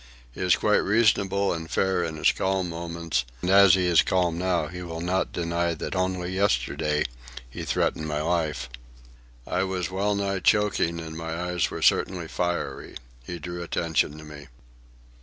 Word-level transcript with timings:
He 0.31 0.41
is 0.41 0.55
quite 0.55 0.77
reasonable 0.77 1.53
and 1.53 1.69
fair 1.69 2.03
in 2.03 2.15
his 2.15 2.31
calm 2.31 2.69
moments, 2.69 3.23
and 3.43 3.51
as 3.51 3.75
he 3.75 3.85
is 3.85 4.01
calm 4.01 4.35
now 4.35 4.65
he 4.65 4.81
will 4.81 4.99
not 4.99 5.31
deny 5.31 5.75
that 5.75 5.95
only 5.95 6.33
yesterday 6.33 7.03
he 7.47 7.61
threatened 7.63 8.07
my 8.07 8.19
life." 8.19 8.67
I 9.45 9.61
was 9.61 9.91
well 9.91 10.15
nigh 10.15 10.39
choking, 10.39 10.99
and 10.99 11.15
my 11.15 11.39
eyes 11.51 11.69
were 11.69 11.83
certainly 11.83 12.27
fiery. 12.27 12.95
He 13.23 13.37
drew 13.37 13.61
attention 13.61 14.17
to 14.17 14.23
me. 14.23 14.47